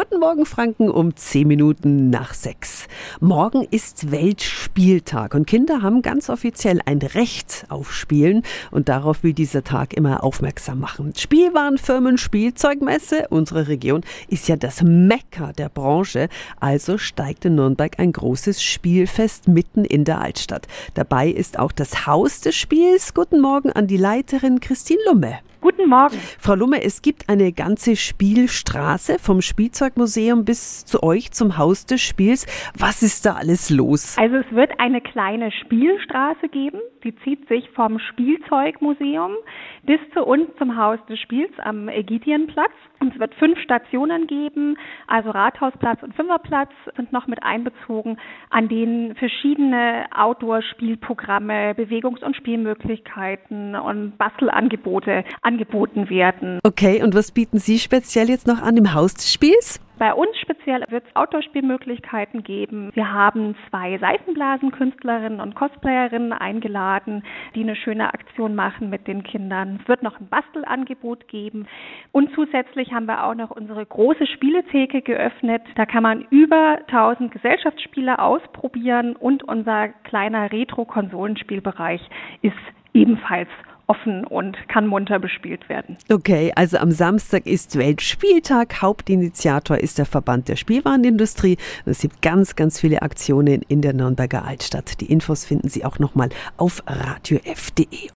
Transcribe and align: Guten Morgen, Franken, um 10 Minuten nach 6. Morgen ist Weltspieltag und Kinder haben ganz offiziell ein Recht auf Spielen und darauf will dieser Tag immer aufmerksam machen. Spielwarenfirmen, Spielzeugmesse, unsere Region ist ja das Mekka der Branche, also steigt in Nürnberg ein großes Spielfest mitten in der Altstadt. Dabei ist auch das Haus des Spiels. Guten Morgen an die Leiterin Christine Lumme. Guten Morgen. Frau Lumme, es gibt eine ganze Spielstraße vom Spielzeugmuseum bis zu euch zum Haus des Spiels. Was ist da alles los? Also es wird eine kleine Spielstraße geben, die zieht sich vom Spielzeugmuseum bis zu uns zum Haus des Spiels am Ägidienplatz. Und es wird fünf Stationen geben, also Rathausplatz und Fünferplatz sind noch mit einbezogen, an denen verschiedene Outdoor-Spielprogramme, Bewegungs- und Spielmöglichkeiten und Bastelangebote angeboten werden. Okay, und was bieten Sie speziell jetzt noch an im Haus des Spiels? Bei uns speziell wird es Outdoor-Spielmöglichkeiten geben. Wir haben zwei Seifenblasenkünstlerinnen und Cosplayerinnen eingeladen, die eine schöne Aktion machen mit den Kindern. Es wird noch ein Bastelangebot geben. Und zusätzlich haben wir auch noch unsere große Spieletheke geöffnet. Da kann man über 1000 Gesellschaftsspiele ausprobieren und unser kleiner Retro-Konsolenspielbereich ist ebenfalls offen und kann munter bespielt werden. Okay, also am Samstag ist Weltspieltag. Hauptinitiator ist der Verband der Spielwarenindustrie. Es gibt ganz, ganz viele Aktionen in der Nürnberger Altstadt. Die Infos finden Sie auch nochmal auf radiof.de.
Guten 0.00 0.18
Morgen, 0.18 0.46
Franken, 0.46 0.90
um 0.90 1.14
10 1.14 1.46
Minuten 1.46 2.08
nach 2.08 2.32
6. 2.32 2.86
Morgen 3.20 3.66
ist 3.70 4.10
Weltspieltag 4.10 5.34
und 5.34 5.46
Kinder 5.46 5.82
haben 5.82 6.00
ganz 6.00 6.30
offiziell 6.30 6.80
ein 6.86 7.00
Recht 7.00 7.66
auf 7.68 7.92
Spielen 7.92 8.42
und 8.70 8.88
darauf 8.88 9.22
will 9.22 9.34
dieser 9.34 9.62
Tag 9.62 9.92
immer 9.92 10.24
aufmerksam 10.24 10.80
machen. 10.80 11.12
Spielwarenfirmen, 11.14 12.16
Spielzeugmesse, 12.16 13.26
unsere 13.28 13.68
Region 13.68 14.00
ist 14.28 14.48
ja 14.48 14.56
das 14.56 14.80
Mekka 14.82 15.52
der 15.52 15.68
Branche, 15.68 16.30
also 16.60 16.96
steigt 16.96 17.44
in 17.44 17.56
Nürnberg 17.56 17.98
ein 17.98 18.12
großes 18.12 18.62
Spielfest 18.62 19.48
mitten 19.48 19.84
in 19.84 20.06
der 20.06 20.22
Altstadt. 20.22 20.66
Dabei 20.94 21.28
ist 21.28 21.58
auch 21.58 21.72
das 21.72 22.06
Haus 22.06 22.40
des 22.40 22.56
Spiels. 22.56 23.12
Guten 23.12 23.42
Morgen 23.42 23.70
an 23.70 23.86
die 23.86 23.98
Leiterin 23.98 24.60
Christine 24.60 25.00
Lumme. 25.06 25.40
Guten 25.60 25.90
Morgen. 25.90 26.16
Frau 26.38 26.54
Lumme, 26.54 26.82
es 26.82 27.02
gibt 27.02 27.28
eine 27.28 27.52
ganze 27.52 27.94
Spielstraße 27.94 29.18
vom 29.18 29.42
Spielzeugmuseum 29.42 30.46
bis 30.46 30.86
zu 30.86 31.02
euch 31.02 31.32
zum 31.32 31.58
Haus 31.58 31.84
des 31.84 32.00
Spiels. 32.00 32.46
Was 32.78 33.02
ist 33.02 33.26
da 33.26 33.34
alles 33.34 33.68
los? 33.68 34.16
Also 34.16 34.36
es 34.36 34.50
wird 34.52 34.72
eine 34.78 35.02
kleine 35.02 35.52
Spielstraße 35.52 36.48
geben, 36.48 36.80
die 37.04 37.14
zieht 37.24 37.48
sich 37.48 37.68
vom 37.70 37.98
Spielzeugmuseum 37.98 39.32
bis 39.82 40.00
zu 40.12 40.24
uns 40.24 40.48
zum 40.58 40.76
Haus 40.76 40.98
des 41.08 41.18
Spiels 41.18 41.52
am 41.58 41.88
Ägidienplatz. 41.88 42.72
Und 43.00 43.14
es 43.14 43.18
wird 43.18 43.34
fünf 43.36 43.58
Stationen 43.60 44.26
geben, 44.26 44.76
also 45.06 45.30
Rathausplatz 45.30 46.02
und 46.02 46.14
Fünferplatz 46.14 46.70
sind 46.96 47.12
noch 47.12 47.26
mit 47.26 47.42
einbezogen, 47.42 48.18
an 48.50 48.68
denen 48.68 49.14
verschiedene 49.14 50.04
Outdoor-Spielprogramme, 50.14 51.74
Bewegungs- 51.74 52.22
und 52.22 52.36
Spielmöglichkeiten 52.36 53.74
und 53.74 54.18
Bastelangebote 54.18 55.24
angeboten 55.40 56.10
werden. 56.10 56.60
Okay, 56.62 57.02
und 57.02 57.14
was 57.14 57.32
bieten 57.32 57.58
Sie 57.58 57.78
speziell 57.78 58.28
jetzt 58.28 58.46
noch 58.46 58.60
an 58.60 58.76
im 58.76 58.92
Haus 58.92 59.14
des 59.14 59.32
Spiels? 59.32 59.80
Bei 60.00 60.14
uns 60.14 60.34
speziell 60.38 60.82
wird 60.88 61.04
es 61.06 61.14
Outdoor-Spielmöglichkeiten 61.14 62.42
geben. 62.42 62.90
Wir 62.94 63.12
haben 63.12 63.54
zwei 63.68 63.98
Seifenblasenkünstlerinnen 63.98 65.40
und 65.40 65.54
Cosplayerinnen 65.54 66.32
eingeladen, 66.32 67.22
die 67.54 67.60
eine 67.60 67.76
schöne 67.76 68.14
Aktion 68.14 68.54
machen 68.54 68.88
mit 68.88 69.06
den 69.06 69.24
Kindern. 69.24 69.78
Es 69.82 69.88
wird 69.88 70.02
noch 70.02 70.18
ein 70.18 70.28
Bastelangebot 70.28 71.28
geben. 71.28 71.66
Und 72.12 72.32
zusätzlich 72.34 72.94
haben 72.94 73.04
wir 73.04 73.24
auch 73.24 73.34
noch 73.34 73.50
unsere 73.50 73.84
große 73.84 74.26
Spieletheke 74.26 75.02
geöffnet. 75.02 75.60
Da 75.74 75.84
kann 75.84 76.02
man 76.02 76.22
über 76.30 76.78
1000 76.88 77.30
Gesellschaftsspiele 77.30 78.20
ausprobieren 78.20 79.16
und 79.16 79.42
unser 79.42 79.88
kleiner 79.88 80.50
Retro-Konsolenspielbereich 80.50 82.00
ist 82.40 82.56
ebenfalls 82.94 83.50
offen 83.90 84.24
und 84.24 84.56
kann 84.68 84.86
munter 84.86 85.18
bespielt 85.18 85.68
werden. 85.68 85.96
Okay, 86.08 86.52
also 86.54 86.78
am 86.78 86.92
Samstag 86.92 87.46
ist 87.46 87.76
Weltspieltag. 87.76 88.80
Hauptinitiator 88.80 89.78
ist 89.78 89.98
der 89.98 90.06
Verband 90.06 90.48
der 90.48 90.56
Spielwarenindustrie. 90.56 91.58
Es 91.84 92.00
gibt 92.00 92.22
ganz, 92.22 92.54
ganz 92.54 92.78
viele 92.78 93.02
Aktionen 93.02 93.62
in 93.66 93.82
der 93.82 93.92
Nürnberger 93.92 94.44
Altstadt. 94.44 95.00
Die 95.00 95.10
Infos 95.12 95.44
finden 95.44 95.68
Sie 95.68 95.84
auch 95.84 95.98
nochmal 95.98 96.28
auf 96.56 96.82
radiof.de. 96.86 98.08